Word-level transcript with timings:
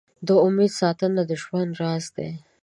د 0.27 0.29
امېدو 0.45 0.75
ساتنه 0.79 1.21
د 1.29 1.31
ژوند 1.41 1.71
راز 1.81 2.05
دی. 2.15 2.29